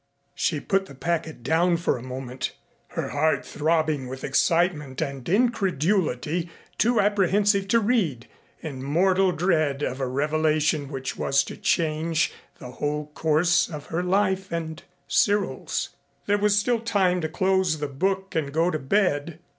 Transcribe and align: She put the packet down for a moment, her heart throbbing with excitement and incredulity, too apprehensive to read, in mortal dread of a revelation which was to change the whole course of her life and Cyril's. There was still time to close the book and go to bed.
She 0.33 0.59
put 0.59 0.87
the 0.87 0.95
packet 0.95 1.43
down 1.43 1.77
for 1.77 1.95
a 1.95 2.01
moment, 2.01 2.53
her 2.97 3.09
heart 3.09 3.45
throbbing 3.45 4.07
with 4.07 4.23
excitement 4.23 4.99
and 4.99 5.29
incredulity, 5.29 6.49
too 6.79 6.99
apprehensive 6.99 7.67
to 7.67 7.79
read, 7.79 8.27
in 8.61 8.81
mortal 8.81 9.31
dread 9.31 9.83
of 9.83 9.99
a 10.01 10.07
revelation 10.07 10.89
which 10.89 11.17
was 11.17 11.43
to 11.43 11.55
change 11.55 12.33
the 12.57 12.71
whole 12.71 13.11
course 13.13 13.69
of 13.69 13.85
her 13.93 14.01
life 14.01 14.51
and 14.51 14.81
Cyril's. 15.07 15.89
There 16.25 16.39
was 16.39 16.57
still 16.57 16.79
time 16.79 17.21
to 17.21 17.29
close 17.29 17.77
the 17.77 17.87
book 17.87 18.33
and 18.33 18.51
go 18.51 18.71
to 18.71 18.79
bed. 18.79 19.37